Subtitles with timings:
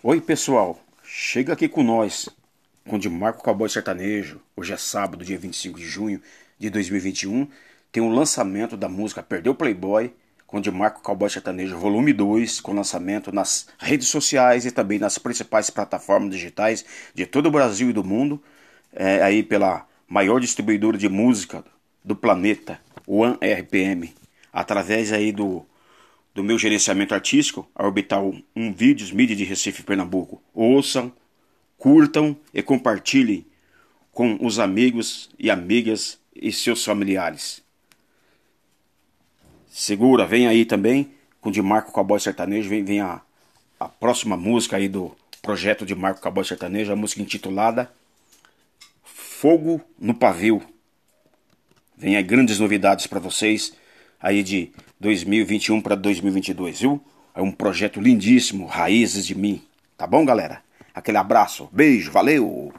[0.00, 2.28] Oi pessoal, chega aqui com nós,
[2.86, 4.40] com de Marco Cowboy Sertanejo.
[4.54, 6.22] Hoje é sábado, dia 25 de junho
[6.56, 7.48] de 2021.
[7.90, 10.14] Tem o lançamento da música Perdeu Playboy,
[10.46, 15.18] com de Marco Cowboy Sertanejo, volume 2, com lançamento nas redes sociais e também nas
[15.18, 18.40] principais plataformas digitais de todo o Brasil e do mundo.
[18.92, 21.64] É, aí pela maior distribuidora de música
[22.04, 24.14] do planeta, One RPM,
[24.52, 25.66] através aí do
[26.38, 30.40] do meu gerenciamento artístico, a Orbital 1 Vídeos, mídia de Recife, Pernambuco.
[30.54, 31.12] Ouçam,
[31.76, 33.44] curtam e compartilhem
[34.12, 37.60] com os amigos e amigas e seus familiares.
[39.68, 43.20] Segura, vem aí também com de Marco Cowboy Sertanejo, vem, vem a,
[43.80, 47.92] a próxima música aí do projeto de Marco Cowboy Sertanejo, a música intitulada
[49.02, 50.62] Fogo no Pavio.
[51.96, 53.74] Vem aí grandes novidades para vocês
[54.20, 57.00] aí de 2021 para 2022, viu?
[57.34, 59.62] É um projeto lindíssimo, Raízes de Mim.
[59.96, 60.62] Tá bom, galera?
[60.94, 62.72] Aquele abraço, beijo, valeu!